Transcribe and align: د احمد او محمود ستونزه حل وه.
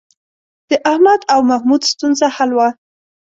د 0.69 0.71
احمد 0.91 1.21
او 1.33 1.39
محمود 1.49 1.81
ستونزه 1.91 2.27
حل 2.35 2.51
وه. 2.57 2.69